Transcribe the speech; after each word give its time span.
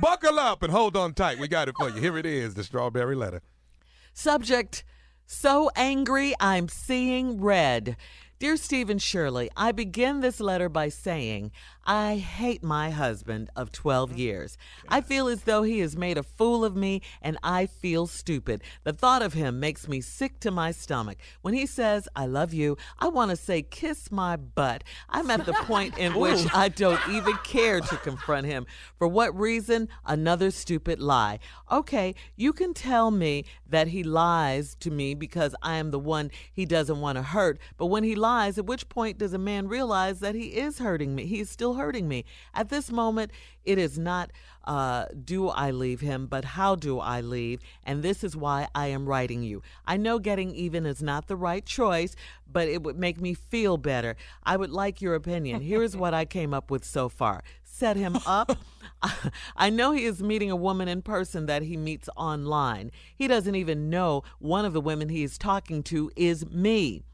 Buckle 0.00 0.38
up 0.38 0.62
and 0.62 0.72
hold 0.72 0.96
on 0.96 1.12
tight. 1.12 1.38
We 1.38 1.48
got 1.48 1.68
it 1.68 1.74
for 1.76 1.90
you. 1.90 2.00
Here 2.00 2.16
it 2.16 2.24
is 2.24 2.54
the 2.54 2.64
strawberry 2.64 3.14
letter. 3.14 3.42
Subject 4.14 4.82
So 5.26 5.70
angry, 5.76 6.34
I'm 6.40 6.68
seeing 6.68 7.40
red. 7.40 7.96
Dear 8.38 8.56
Steve 8.56 8.88
and 8.88 9.02
Shirley, 9.02 9.50
I 9.56 9.72
begin 9.72 10.20
this 10.20 10.40
letter 10.40 10.70
by 10.70 10.88
saying 10.88 11.52
I 11.86 12.16
hate 12.16 12.62
my 12.62 12.90
husband 12.90 13.50
of 13.56 13.72
12 13.72 14.10
mm-hmm. 14.10 14.18
years. 14.18 14.58
I 14.88 15.00
feel 15.00 15.28
as 15.28 15.42
though 15.42 15.62
he 15.62 15.80
has 15.80 15.96
made 15.96 16.18
a 16.18 16.22
fool 16.22 16.64
of 16.64 16.76
me 16.76 17.02
and 17.22 17.38
I 17.42 17.66
feel 17.66 18.06
stupid. 18.06 18.62
The 18.84 18.92
thought 18.92 19.22
of 19.22 19.32
him 19.32 19.60
makes 19.60 19.88
me 19.88 20.00
sick 20.00 20.40
to 20.40 20.50
my 20.50 20.72
stomach. 20.72 21.18
When 21.42 21.54
he 21.54 21.66
says, 21.66 22.08
I 22.14 22.26
love 22.26 22.52
you, 22.52 22.76
I 22.98 23.08
want 23.08 23.30
to 23.30 23.36
say, 23.36 23.62
kiss 23.62 24.12
my 24.12 24.36
butt. 24.36 24.84
I'm 25.08 25.30
at 25.30 25.46
the 25.46 25.52
point 25.52 25.96
in 25.98 26.14
which 26.20 26.46
I 26.54 26.68
don't 26.68 27.00
even 27.08 27.36
care 27.44 27.80
to 27.80 27.96
confront 27.98 28.46
him. 28.46 28.66
For 28.98 29.08
what 29.08 29.38
reason? 29.38 29.88
Another 30.04 30.50
stupid 30.50 31.00
lie. 31.00 31.38
Okay, 31.70 32.14
you 32.36 32.52
can 32.52 32.74
tell 32.74 33.10
me 33.10 33.44
that 33.66 33.88
he 33.88 34.02
lies 34.02 34.74
to 34.76 34.90
me 34.90 35.14
because 35.14 35.54
I 35.62 35.76
am 35.76 35.90
the 35.90 35.98
one 35.98 36.30
he 36.52 36.66
doesn't 36.66 37.00
want 37.00 37.16
to 37.16 37.22
hurt, 37.22 37.58
but 37.76 37.86
when 37.86 38.04
he 38.04 38.14
lies, 38.14 38.58
at 38.58 38.66
which 38.66 38.88
point 38.88 39.18
does 39.18 39.32
a 39.32 39.38
man 39.38 39.68
realize 39.68 40.20
that 40.20 40.34
he 40.34 40.48
is 40.48 40.78
hurting 40.78 41.14
me? 41.14 41.26
He's 41.26 41.50
still 41.50 41.69
hurting 41.74 42.08
me. 42.08 42.24
At 42.54 42.68
this 42.68 42.90
moment, 42.90 43.32
it 43.64 43.78
is 43.78 43.98
not 43.98 44.30
uh, 44.64 45.06
do 45.24 45.48
I 45.48 45.70
leave 45.70 46.00
him, 46.00 46.26
but 46.26 46.44
how 46.44 46.74
do 46.74 47.00
I 47.00 47.20
leave? 47.20 47.60
And 47.82 48.02
this 48.02 48.22
is 48.22 48.36
why 48.36 48.68
I 48.74 48.88
am 48.88 49.06
writing 49.06 49.42
you. 49.42 49.62
I 49.86 49.96
know 49.96 50.18
getting 50.18 50.54
even 50.54 50.86
is 50.86 51.02
not 51.02 51.28
the 51.28 51.36
right 51.36 51.64
choice, 51.64 52.14
but 52.50 52.68
it 52.68 52.82
would 52.82 52.98
make 52.98 53.20
me 53.20 53.34
feel 53.34 53.78
better. 53.78 54.16
I 54.44 54.56
would 54.56 54.70
like 54.70 55.00
your 55.00 55.14
opinion. 55.14 55.62
Here 55.62 55.82
is 55.82 55.96
what 55.96 56.14
I 56.14 56.24
came 56.24 56.52
up 56.52 56.70
with 56.70 56.84
so 56.84 57.08
far. 57.08 57.42
Set 57.64 57.96
him 57.96 58.16
up. 58.26 58.58
I 59.56 59.70
know 59.70 59.92
he 59.92 60.04
is 60.04 60.22
meeting 60.22 60.50
a 60.50 60.56
woman 60.56 60.88
in 60.88 61.02
person 61.02 61.46
that 61.46 61.62
he 61.62 61.76
meets 61.76 62.08
online. 62.16 62.90
He 63.16 63.26
doesn't 63.26 63.54
even 63.54 63.88
know 63.88 64.22
one 64.38 64.64
of 64.64 64.72
the 64.72 64.80
women 64.80 65.08
he 65.08 65.22
is 65.22 65.38
talking 65.38 65.82
to 65.84 66.10
is 66.16 66.46
me. 66.46 67.04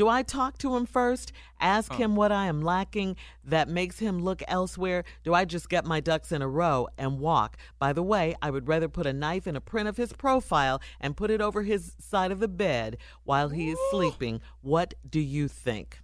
Do 0.00 0.08
I 0.08 0.22
talk 0.22 0.56
to 0.60 0.74
him 0.76 0.86
first? 0.86 1.30
Ask 1.60 1.92
him 1.92 2.16
what 2.16 2.32
I 2.32 2.46
am 2.46 2.62
lacking 2.62 3.16
that 3.44 3.68
makes 3.68 3.98
him 3.98 4.18
look 4.18 4.42
elsewhere? 4.48 5.04
Do 5.24 5.34
I 5.34 5.44
just 5.44 5.68
get 5.68 5.84
my 5.84 6.00
ducks 6.00 6.32
in 6.32 6.40
a 6.40 6.48
row 6.48 6.88
and 6.96 7.18
walk? 7.18 7.58
By 7.78 7.92
the 7.92 8.02
way, 8.02 8.34
I 8.40 8.50
would 8.50 8.66
rather 8.66 8.88
put 8.88 9.06
a 9.06 9.12
knife 9.12 9.46
in 9.46 9.56
a 9.56 9.60
print 9.60 9.90
of 9.90 9.98
his 9.98 10.14
profile 10.14 10.80
and 11.02 11.18
put 11.18 11.30
it 11.30 11.42
over 11.42 11.64
his 11.64 11.96
side 11.98 12.32
of 12.32 12.40
the 12.40 12.48
bed 12.48 12.96
while 13.24 13.50
he 13.50 13.68
is 13.68 13.78
sleeping. 13.90 14.40
What 14.62 14.94
do 15.06 15.20
you 15.20 15.48
think? 15.48 15.98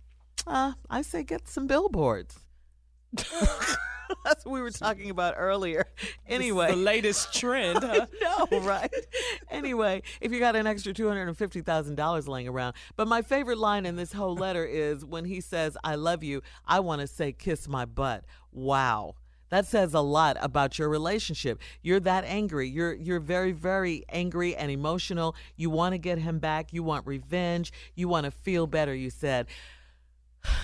Uh, 0.46 0.74
I 0.90 1.00
say 1.00 1.22
get 1.22 1.48
some 1.48 1.66
billboards. 1.66 2.40
That's 4.26 4.44
what 4.44 4.54
we 4.54 4.60
were 4.60 4.72
talking 4.72 5.10
about 5.10 5.34
earlier. 5.36 5.86
Anyway, 6.28 6.70
the 6.70 6.76
latest 6.76 7.32
trend. 7.32 7.78
Huh? 7.82 8.06
no, 8.50 8.60
right? 8.60 8.92
Anyway, 9.48 10.02
if 10.20 10.32
you 10.32 10.40
got 10.40 10.56
an 10.56 10.66
extra 10.66 10.92
$250,000 10.92 12.28
laying 12.28 12.48
around. 12.48 12.74
But 12.96 13.06
my 13.06 13.22
favorite 13.22 13.58
line 13.58 13.86
in 13.86 13.94
this 13.94 14.12
whole 14.12 14.34
letter 14.34 14.64
is 14.64 15.04
when 15.04 15.24
he 15.24 15.40
says, 15.40 15.76
I 15.84 15.94
love 15.94 16.24
you, 16.24 16.42
I 16.66 16.80
want 16.80 17.00
to 17.00 17.06
say, 17.06 17.32
kiss 17.32 17.68
my 17.68 17.84
butt. 17.84 18.24
Wow. 18.50 19.14
That 19.50 19.66
says 19.66 19.94
a 19.94 20.00
lot 20.00 20.36
about 20.40 20.78
your 20.78 20.88
relationship. 20.88 21.60
You're 21.80 22.00
that 22.00 22.24
angry. 22.24 22.68
You're 22.68 22.94
you're 22.94 23.20
very 23.20 23.52
very 23.52 24.04
angry 24.08 24.56
and 24.56 24.72
emotional. 24.72 25.36
You 25.54 25.70
want 25.70 25.92
to 25.92 25.98
get 25.98 26.18
him 26.18 26.40
back. 26.40 26.72
You 26.72 26.82
want 26.82 27.06
revenge. 27.06 27.72
You 27.94 28.08
want 28.08 28.24
to 28.24 28.32
feel 28.32 28.66
better, 28.66 28.94
you 28.94 29.10
said. 29.10 29.46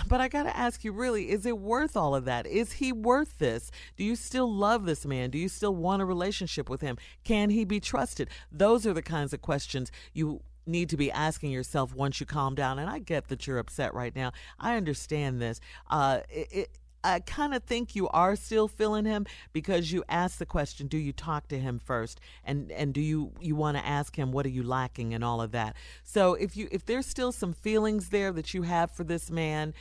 But 0.06 0.20
I 0.20 0.28
got 0.28 0.44
to 0.44 0.56
ask 0.56 0.84
you 0.84 0.92
really, 0.92 1.30
is 1.30 1.46
it 1.46 1.58
worth 1.58 1.96
all 1.96 2.14
of 2.14 2.24
that? 2.24 2.46
Is 2.46 2.72
he 2.74 2.92
worth 2.92 3.38
this? 3.38 3.70
Do 3.96 4.04
you 4.04 4.16
still 4.16 4.52
love 4.52 4.84
this 4.84 5.04
man? 5.04 5.30
Do 5.30 5.38
you 5.38 5.48
still 5.48 5.74
want 5.74 6.02
a 6.02 6.04
relationship 6.04 6.68
with 6.68 6.80
him? 6.80 6.96
Can 7.24 7.50
he 7.50 7.64
be 7.64 7.80
trusted? 7.80 8.28
Those 8.50 8.86
are 8.86 8.92
the 8.92 9.02
kinds 9.02 9.32
of 9.32 9.42
questions 9.42 9.90
you 10.12 10.42
need 10.66 10.88
to 10.90 10.96
be 10.96 11.10
asking 11.10 11.50
yourself 11.50 11.94
once 11.94 12.20
you 12.20 12.26
calm 12.26 12.54
down. 12.54 12.78
And 12.78 12.88
I 12.88 12.98
get 12.98 13.28
that 13.28 13.46
you're 13.46 13.58
upset 13.58 13.94
right 13.94 14.14
now. 14.14 14.32
I 14.58 14.76
understand 14.76 15.40
this. 15.40 15.60
Uh, 15.90 16.20
it, 16.28 16.70
I 17.04 17.20
kind 17.20 17.54
of 17.54 17.64
think 17.64 17.94
you 17.96 18.08
are 18.08 18.36
still 18.36 18.68
feeling 18.68 19.04
him 19.04 19.26
because 19.52 19.92
you 19.92 20.04
asked 20.08 20.38
the 20.38 20.46
question, 20.46 20.86
do 20.86 20.98
you 20.98 21.12
talk 21.12 21.48
to 21.48 21.58
him 21.58 21.78
first? 21.78 22.20
And 22.44 22.70
and 22.72 22.94
do 22.94 23.00
you 23.00 23.32
you 23.40 23.56
want 23.56 23.76
to 23.76 23.86
ask 23.86 24.16
him 24.16 24.32
what 24.32 24.46
are 24.46 24.50
you 24.50 24.62
lacking 24.62 25.14
and 25.14 25.24
all 25.24 25.40
of 25.40 25.52
that. 25.52 25.76
So 26.02 26.34
if 26.34 26.56
you 26.56 26.68
if 26.70 26.86
there's 26.86 27.06
still 27.06 27.32
some 27.32 27.52
feelings 27.52 28.10
there 28.10 28.32
that 28.32 28.54
you 28.54 28.62
have 28.62 28.90
for 28.90 29.04
this 29.04 29.30
man, 29.30 29.74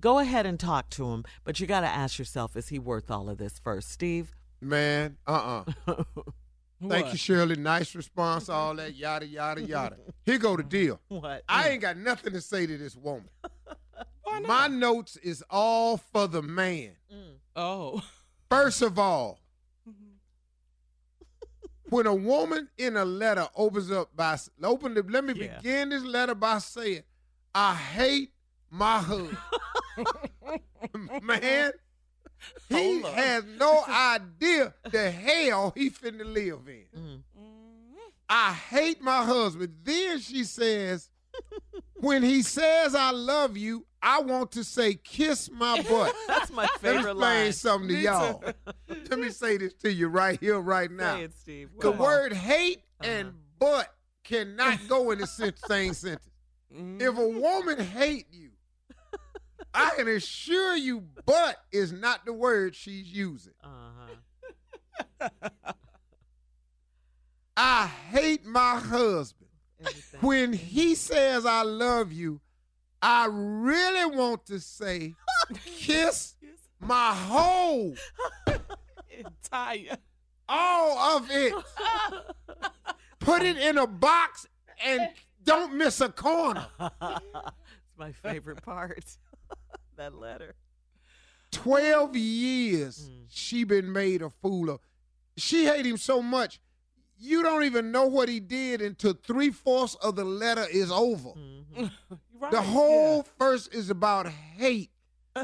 go 0.00 0.18
ahead 0.18 0.46
and 0.46 0.58
talk 0.58 0.90
to 0.90 1.10
him, 1.10 1.24
but 1.44 1.60
you 1.60 1.66
got 1.66 1.80
to 1.80 1.88
ask 1.88 2.18
yourself 2.18 2.56
is 2.56 2.68
he 2.68 2.78
worth 2.78 3.10
all 3.10 3.28
of 3.28 3.38
this 3.38 3.58
first, 3.58 3.90
Steve? 3.90 4.34
Man, 4.60 5.16
uh-uh. 5.26 5.64
Thank 6.88 7.12
you, 7.12 7.18
Shirley. 7.18 7.56
Nice 7.56 7.94
response, 7.94 8.48
all 8.48 8.74
that 8.76 8.94
yada 8.94 9.26
yada 9.26 9.62
yada. 9.62 9.96
Here 10.24 10.38
go 10.38 10.56
the 10.56 10.62
deal. 10.62 11.00
What? 11.08 11.44
I 11.48 11.70
ain't 11.70 11.80
got 11.80 11.96
nothing 11.96 12.32
to 12.32 12.40
say 12.40 12.66
to 12.66 12.78
this 12.78 12.96
woman. 12.96 13.28
My 14.40 14.66
notes 14.68 15.16
is 15.16 15.42
all 15.50 15.96
for 15.98 16.26
the 16.26 16.42
man. 16.42 16.92
Oh. 17.54 18.02
First 18.50 18.82
of 18.82 18.98
all, 18.98 19.38
when 21.90 22.06
a 22.06 22.14
woman 22.14 22.68
in 22.78 22.96
a 22.96 23.04
letter 23.04 23.46
opens 23.54 23.90
up 23.90 24.14
by 24.16 24.38
open 24.62 24.94
the, 24.94 25.02
let 25.02 25.24
me 25.24 25.34
Yeah. 25.34 25.56
begin 25.56 25.90
this 25.90 26.02
letter 26.02 26.34
by 26.34 26.58
saying, 26.58 27.02
I 27.54 27.74
hate 27.74 28.32
my 28.70 28.98
husband. 28.98 29.36
Man, 31.22 31.72
he 32.70 33.02
has 33.02 33.44
no 33.44 33.84
idea 33.86 34.74
the 34.90 35.10
hell 35.10 35.72
he 35.76 35.90
finna 35.90 36.24
live 36.24 36.60
in. 36.66 36.86
Mm. 36.98 37.22
I 38.28 38.52
hate 38.54 39.02
my 39.02 39.22
husband. 39.24 39.74
Then 39.82 40.18
she 40.18 40.44
says, 40.44 41.10
when 41.94 42.22
he 42.22 42.40
says 42.42 42.94
I 42.94 43.10
love 43.10 43.56
you, 43.58 43.84
I 44.04 44.20
want 44.20 44.50
to 44.52 44.64
say 44.64 44.94
kiss 44.94 45.48
my 45.50 45.80
butt. 45.88 46.14
That's 46.26 46.50
my 46.50 46.62
Let 46.62 46.70
me 46.82 46.88
favorite 46.88 47.10
explain 47.12 47.18
line. 47.44 47.52
something 47.52 47.88
to 47.88 47.94
Me 47.94 48.02
y'all. 48.02 48.42
Let 48.88 49.18
me 49.18 49.30
say 49.30 49.56
this 49.58 49.74
to 49.74 49.92
you 49.92 50.08
right 50.08 50.38
here, 50.40 50.58
right 50.60 50.90
now. 50.90 51.14
Say 51.16 51.22
it, 51.22 51.34
Steve. 51.36 51.70
The 51.80 51.92
word 51.92 52.32
hate 52.32 52.82
and 53.00 53.28
Uh-huh. 53.28 53.36
butt 53.58 53.94
cannot 54.24 54.78
go 54.88 55.10
in 55.12 55.18
the 55.20 55.26
sen- 55.26 55.54
same 55.68 55.94
sentence. 55.94 56.28
If 56.70 57.16
a 57.18 57.28
woman 57.28 57.78
hate 57.78 58.26
you, 58.32 58.50
I 59.74 59.90
can 59.96 60.08
assure 60.08 60.74
you, 60.76 61.02
butt 61.24 61.56
is 61.70 61.92
not 61.92 62.24
the 62.24 62.32
word 62.32 62.74
she's 62.74 63.06
using. 63.12 63.52
Uh-huh. 63.62 65.28
I 67.56 67.86
hate 68.10 68.44
my 68.44 68.76
husband. 68.78 69.48
Everything. 69.80 70.20
When 70.20 70.52
he 70.52 70.94
says 70.94 71.44
I 71.44 71.62
love 71.62 72.12
you, 72.12 72.40
I 73.02 73.26
really 73.30 74.16
want 74.16 74.46
to 74.46 74.60
say 74.60 75.14
kiss 75.64 76.34
my 76.80 77.12
whole, 77.14 77.94
Entire. 79.10 79.96
all 80.48 81.16
of 81.16 81.28
it. 81.30 81.52
Put 83.18 83.42
it 83.42 83.56
in 83.56 83.78
a 83.78 83.86
box 83.86 84.46
and 84.84 85.08
don't 85.44 85.74
miss 85.74 86.00
a 86.00 86.08
corner. 86.08 86.66
it's 86.80 87.96
my 87.98 88.12
favorite 88.12 88.62
part. 88.62 89.04
that 89.96 90.14
letter. 90.14 90.54
12 91.52 92.16
years 92.16 93.08
Mm. 93.08 93.24
she 93.28 93.64
been 93.64 93.92
made 93.92 94.22
a 94.22 94.30
fool 94.30 94.70
of. 94.70 94.80
She 95.36 95.66
hate 95.66 95.86
him 95.86 95.96
so 95.98 96.20
much, 96.22 96.60
you 97.18 97.42
don't 97.42 97.62
even 97.64 97.92
know 97.92 98.06
what 98.06 98.28
he 98.28 98.40
did 98.40 98.80
until 98.82 99.12
three-fourths 99.14 99.94
of 99.96 100.16
the 100.16 100.24
letter 100.24 100.66
is 100.70 100.90
over. 100.90 101.30
Mhm. 101.30 101.90
Right, 102.42 102.50
The 102.52 102.60
whole 102.62 103.22
first 103.38 103.72
is 103.72 103.88
about 103.88 104.26
hate. 104.26 104.90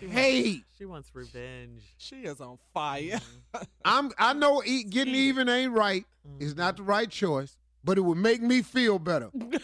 hate. 0.00 0.64
She 0.76 0.84
wants 0.84 1.10
revenge. 1.14 1.82
She 1.98 2.22
is 2.22 2.40
on 2.40 2.58
fire. 2.74 3.20
Mm-hmm. 3.54 3.62
I'm 3.84 4.10
I 4.18 4.32
know 4.32 4.62
e- 4.64 4.82
getting 4.84 5.14
even 5.14 5.48
ain't 5.48 5.72
right. 5.72 6.04
Mm-hmm. 6.26 6.42
It's 6.44 6.56
not 6.56 6.76
the 6.78 6.82
right 6.82 7.08
choice, 7.08 7.56
but 7.84 7.98
it 7.98 8.00
would 8.00 8.18
make 8.18 8.42
me 8.42 8.62
feel 8.62 8.98
better. 8.98 9.28
Mm-hmm. 9.28 9.56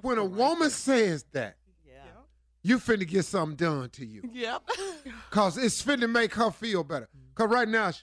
When 0.00 0.18
a 0.18 0.24
woman 0.42 0.70
says 0.70 1.24
that, 1.32 1.56
Yeah. 1.86 1.92
you 2.62 2.78
finna 2.78 3.06
get 3.06 3.24
something 3.24 3.56
done 3.56 3.90
to 3.90 4.04
you. 4.06 4.28
yep. 4.32 4.62
Cause 5.30 5.56
it's 5.58 5.82
finna 5.82 6.10
make 6.10 6.34
her 6.34 6.50
feel 6.50 6.82
better. 6.82 7.06
Mm-hmm. 7.16 7.34
Cause 7.34 7.48
right 7.50 7.68
now, 7.68 7.90
she, 7.90 8.02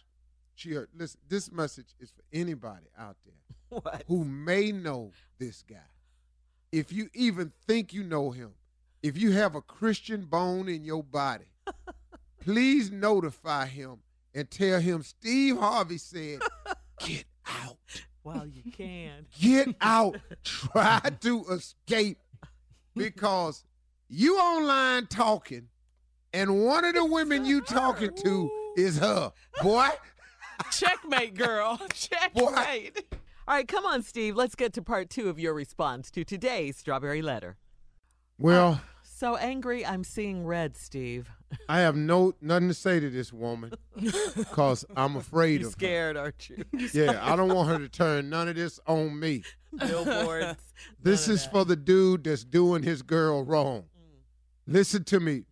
she 0.55 0.71
heard, 0.73 0.89
listen, 0.95 1.19
this 1.27 1.51
message 1.51 1.93
is 1.99 2.11
for 2.11 2.23
anybody 2.31 2.85
out 2.97 3.17
there 3.25 3.35
What? 3.81 4.03
who 4.07 4.23
may 4.23 4.71
know 4.71 5.11
this 5.39 5.63
guy. 5.67 5.77
If 6.71 6.91
you 6.91 7.09
even 7.13 7.51
think 7.67 7.93
you 7.93 8.03
know 8.03 8.31
him, 8.31 8.51
if 9.03 9.17
you 9.17 9.31
have 9.31 9.55
a 9.55 9.61
Christian 9.61 10.23
bone 10.25 10.69
in 10.69 10.83
your 10.83 11.03
body, 11.03 11.45
please 12.41 12.91
notify 12.91 13.65
him 13.65 13.97
and 14.33 14.49
tell 14.49 14.79
him 14.79 15.03
Steve 15.03 15.57
Harvey 15.57 15.97
said, 15.97 16.39
get 16.99 17.25
out. 17.45 17.77
While 18.23 18.45
you 18.45 18.61
can. 18.71 19.25
Get 19.41 19.69
out. 19.81 20.15
Try 20.43 21.01
to 21.21 21.45
escape 21.45 22.19
because 22.95 23.63
you 24.07 24.37
online 24.37 25.07
talking 25.07 25.69
and 26.31 26.63
one 26.63 26.85
of 26.85 26.93
the 26.93 27.03
women 27.03 27.45
you 27.45 27.61
talking 27.61 28.13
to 28.17 28.73
is 28.77 28.99
her. 28.99 29.31
Boy, 29.63 29.89
Checkmate, 30.71 31.35
girl. 31.35 31.79
Checkmate. 31.93 33.05
All 33.47 33.55
right, 33.55 33.67
come 33.67 33.85
on, 33.85 34.03
Steve. 34.03 34.35
Let's 34.35 34.55
get 34.55 34.73
to 34.73 34.81
part 34.81 35.09
two 35.09 35.27
of 35.29 35.39
your 35.39 35.53
response 35.53 36.11
to 36.11 36.23
today's 36.23 36.77
strawberry 36.77 37.21
letter. 37.21 37.57
well, 38.37 38.81
So 39.03 39.35
angry, 39.35 39.85
I'm 39.85 40.03
seeing 40.03 40.45
red, 40.45 40.75
Steve. 40.77 41.29
I 41.67 41.79
have 41.79 41.95
no 41.97 42.33
nothing 42.39 42.69
to 42.69 42.73
say 42.73 42.99
to 43.01 43.09
this 43.09 43.33
woman 43.33 43.73
because 44.35 44.85
I'm 44.95 45.17
afraid 45.17 45.59
You're 45.61 45.67
of 45.67 45.73
scared, 45.73 46.15
aren't 46.17 46.49
you? 46.49 46.63
Yeah, 46.93 47.19
I 47.21 47.35
don't 47.35 47.53
want 47.53 47.67
her 47.69 47.77
to 47.79 47.89
turn 47.89 48.29
none 48.29 48.47
of 48.47 48.55
this 48.55 48.79
on 48.87 49.19
me. 49.19 49.43
Billboards. 49.77 50.59
This 51.03 51.27
is 51.27 51.43
that. 51.43 51.51
for 51.51 51.65
the 51.65 51.75
dude 51.75 52.23
that's 52.23 52.43
doing 52.43 52.83
his 52.83 53.01
girl 53.01 53.43
wrong. 53.43 53.81
Mm. 53.81 54.73
Listen 54.73 55.03
to 55.05 55.19
me. 55.19 55.43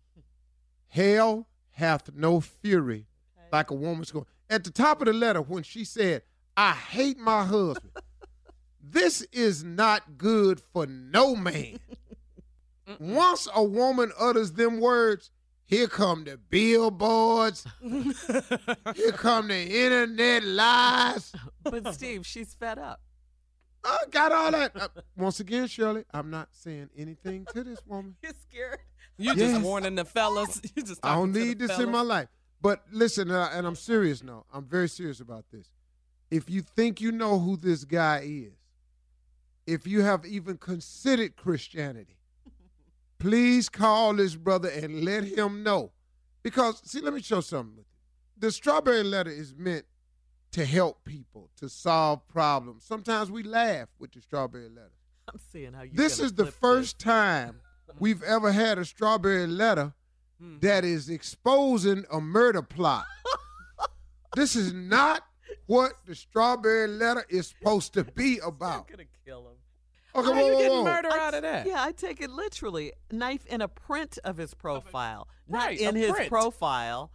Hell 0.88 1.46
hath 1.72 2.10
no 2.14 2.40
fury 2.40 3.06
like 3.52 3.70
a 3.70 3.74
woman's 3.74 4.10
going. 4.10 4.26
At 4.48 4.64
the 4.64 4.70
top 4.70 5.00
of 5.02 5.06
the 5.06 5.12
letter, 5.12 5.40
when 5.42 5.62
she 5.62 5.84
said, 5.84 6.22
I 6.60 6.72
hate 6.72 7.18
my 7.18 7.42
husband, 7.42 7.90
this 8.82 9.22
is 9.32 9.64
not 9.64 10.18
good 10.18 10.60
for 10.60 10.86
no 10.86 11.34
man. 11.34 11.78
Once 12.98 13.48
a 13.54 13.64
woman 13.64 14.12
utters 14.20 14.52
them 14.52 14.78
words, 14.78 15.30
here 15.64 15.86
come 15.86 16.24
the 16.24 16.36
billboards, 16.36 17.66
here 17.80 19.12
come 19.12 19.48
the 19.48 19.84
internet 19.84 20.44
lies. 20.44 21.32
But 21.62 21.94
Steve, 21.94 22.26
she's 22.26 22.52
fed 22.52 22.78
up. 22.78 23.00
I 23.82 23.96
got 24.10 24.30
all 24.30 24.50
that. 24.50 24.72
Uh, 24.76 24.88
once 25.16 25.40
again, 25.40 25.66
Shirley, 25.66 26.04
I'm 26.12 26.28
not 26.28 26.48
saying 26.52 26.90
anything 26.94 27.46
to 27.54 27.64
this 27.64 27.80
woman. 27.86 28.16
You're 28.22 28.32
scared. 28.38 28.80
You 29.16 29.32
Yes. 29.34 29.52
just 29.52 29.62
warning 29.62 29.94
the 29.94 30.04
fellas. 30.04 30.60
You 30.76 30.82
just 30.82 31.00
I 31.02 31.14
don't 31.14 31.32
need 31.32 31.58
the 31.58 31.68
this 31.68 31.78
in 31.78 31.90
my 31.90 32.02
life. 32.02 32.28
But 32.60 32.82
listen, 32.92 33.30
uh, 33.30 33.48
and 33.54 33.66
I'm 33.66 33.76
serious 33.76 34.22
now. 34.22 34.44
I'm 34.52 34.66
very 34.66 34.90
serious 34.90 35.20
about 35.20 35.46
this. 35.50 35.70
If 36.30 36.48
you 36.48 36.62
think 36.62 37.00
you 37.00 37.12
know 37.12 37.38
who 37.38 37.56
this 37.56 37.84
guy 37.84 38.22
is, 38.24 38.52
if 39.66 39.86
you 39.86 40.02
have 40.02 40.24
even 40.24 40.58
considered 40.58 41.36
Christianity, 41.36 42.16
please 43.18 43.68
call 43.68 44.14
this 44.14 44.36
brother 44.36 44.68
and 44.68 45.04
let 45.04 45.24
him 45.24 45.62
know. 45.62 45.92
Because, 46.42 46.80
see, 46.84 47.00
let 47.00 47.12
me 47.12 47.20
show 47.20 47.40
something 47.40 47.76
with 47.76 47.86
you. 47.86 48.38
The 48.38 48.52
strawberry 48.52 49.02
letter 49.02 49.30
is 49.30 49.54
meant 49.56 49.84
to 50.52 50.64
help 50.64 51.04
people, 51.04 51.50
to 51.56 51.68
solve 51.68 52.26
problems. 52.28 52.84
Sometimes 52.84 53.30
we 53.30 53.42
laugh 53.42 53.88
with 53.98 54.12
the 54.12 54.20
strawberry 54.20 54.68
letter. 54.68 54.92
I'm 55.32 55.38
seeing 55.52 55.72
how 55.72 55.82
you. 55.82 55.92
This 55.92 56.18
is 56.18 56.32
the 56.32 56.46
first 56.46 56.98
time 56.98 57.60
we've 57.98 58.22
ever 58.22 58.50
had 58.50 58.78
a 58.78 58.84
strawberry 58.84 59.46
letter 59.46 59.92
hmm. 60.40 60.58
that 60.60 60.84
is 60.84 61.08
exposing 61.08 62.04
a 62.10 62.20
murder 62.20 62.62
plot. 62.62 63.04
this 64.34 64.56
is 64.56 64.72
not 64.72 65.22
what 65.66 65.92
the 66.06 66.14
strawberry 66.14 66.88
letter 66.88 67.24
is 67.28 67.48
supposed 67.48 67.94
to 67.94 68.04
be 68.04 68.38
about. 68.38 68.86
I'm 68.90 68.96
gonna 68.96 69.08
kill 69.24 69.48
him. 69.48 69.56
Okay, 70.14 70.26
How 70.26 70.34
whoa, 70.34 70.46
you 70.46 70.52
whoa, 70.52 70.58
getting 70.58 70.78
whoa. 70.78 70.84
murder 70.84 71.08
out 71.12 71.34
of 71.34 71.42
that? 71.42 71.66
Yeah, 71.66 71.82
I 71.84 71.92
take 71.92 72.20
it 72.20 72.30
literally. 72.30 72.92
Knife 73.12 73.46
in 73.46 73.60
a 73.60 73.68
print 73.68 74.18
of 74.24 74.36
his 74.36 74.54
profile, 74.54 75.28
not 75.48 75.66
right, 75.66 75.80
in 75.80 75.94
his 75.94 76.10
print. 76.10 76.28
profile. 76.28 77.12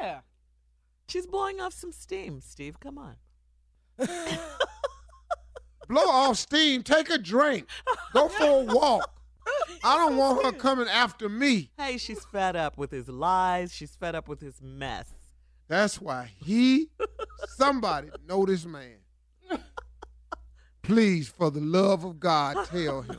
Yeah. 0.00 0.20
She's 1.08 1.26
blowing 1.26 1.60
off 1.60 1.72
some 1.72 1.92
steam, 1.92 2.40
Steve. 2.40 2.78
Come 2.80 2.98
on. 2.98 3.16
Blow 5.88 6.02
off 6.02 6.36
steam, 6.36 6.82
take 6.82 7.10
a 7.10 7.18
drink, 7.18 7.68
go 8.12 8.28
for 8.28 8.44
a 8.44 8.60
walk. 8.74 9.12
I 9.84 9.96
don't 9.96 10.16
want 10.16 10.44
her 10.44 10.50
coming 10.50 10.88
after 10.88 11.28
me. 11.28 11.70
Hey, 11.78 11.96
she's 11.96 12.24
fed 12.24 12.56
up 12.56 12.76
with 12.76 12.90
his 12.90 13.08
lies. 13.08 13.72
She's 13.72 13.94
fed 13.94 14.16
up 14.16 14.26
with 14.26 14.40
his 14.40 14.60
mess. 14.60 15.06
That's 15.68 16.00
why 16.00 16.30
he, 16.44 16.88
somebody, 17.56 18.08
know 18.28 18.46
this 18.46 18.64
man. 18.64 18.98
Please, 20.82 21.28
for 21.28 21.50
the 21.50 21.60
love 21.60 22.04
of 22.04 22.20
God, 22.20 22.56
tell 22.66 23.02
him 23.02 23.18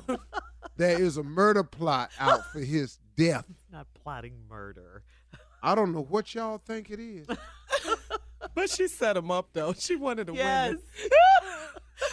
there 0.77 1.01
is 1.01 1.17
a 1.17 1.23
murder 1.23 1.63
plot 1.63 2.11
out 2.19 2.45
for 2.45 2.59
his 2.61 2.97
death. 3.17 3.45
Not 3.71 3.87
plotting 3.93 4.35
murder. 4.49 5.03
I 5.61 5.75
don't 5.75 5.91
know 5.91 6.03
what 6.03 6.33
y'all 6.33 6.59
think 6.65 6.89
it 6.89 6.99
is. 6.99 7.27
But 8.55 8.69
she 8.69 8.87
set 8.87 9.17
him 9.17 9.29
up 9.31 9.49
though. 9.51 9.73
She 9.73 9.95
wanted 9.97 10.27
the 10.27 10.33
Yes. 10.33 10.69
women. 10.69 10.81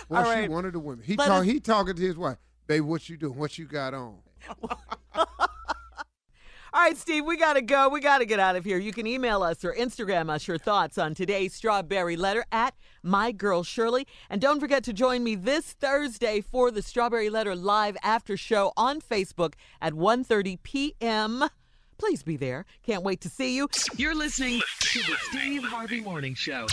Well, 0.08 0.24
All 0.26 0.32
she 0.32 0.40
right. 0.40 0.50
one 0.50 0.64
of 0.64 0.72
the 0.72 0.80
women. 0.80 1.04
He 1.04 1.14
Let 1.16 1.28
talk, 1.28 1.44
he 1.44 1.60
talking 1.60 1.94
to 1.94 2.02
his 2.02 2.16
wife. 2.16 2.38
Babe, 2.66 2.82
what 2.82 3.08
you 3.08 3.16
doing? 3.16 3.36
What 3.38 3.56
you 3.58 3.66
got 3.66 3.94
on? 3.94 4.18
All 6.74 6.80
right, 6.80 6.96
Steve, 6.96 7.24
we 7.24 7.36
got 7.36 7.52
to 7.52 7.62
go. 7.62 7.88
We 7.88 8.00
got 8.00 8.18
to 8.18 8.26
get 8.26 8.40
out 8.40 8.56
of 8.56 8.64
here. 8.64 8.78
You 8.78 8.92
can 8.92 9.06
email 9.06 9.44
us 9.44 9.64
or 9.64 9.72
Instagram 9.74 10.28
us 10.28 10.48
your 10.48 10.58
thoughts 10.58 10.98
on 10.98 11.14
today's 11.14 11.54
strawberry 11.54 12.16
letter 12.16 12.44
at 12.50 12.74
My 13.00 13.30
Girl 13.30 13.62
Shirley. 13.62 14.08
And 14.28 14.40
don't 14.40 14.58
forget 14.58 14.82
to 14.84 14.92
join 14.92 15.22
me 15.22 15.36
this 15.36 15.74
Thursday 15.74 16.40
for 16.40 16.72
the 16.72 16.82
Strawberry 16.82 17.30
Letter 17.30 17.54
live 17.54 17.96
after 18.02 18.36
show 18.36 18.72
on 18.76 19.00
Facebook 19.00 19.54
at 19.80 19.92
1:30 19.92 20.64
p.m. 20.64 21.44
Please 21.96 22.24
be 22.24 22.36
there. 22.36 22.66
Can't 22.82 23.04
wait 23.04 23.20
to 23.20 23.28
see 23.28 23.54
you. 23.54 23.68
You're 23.96 24.16
listening 24.16 24.60
to 24.80 24.98
the 24.98 25.16
Steve 25.30 25.62
Harvey 25.62 26.00
Morning 26.00 26.34
Show. 26.34 26.66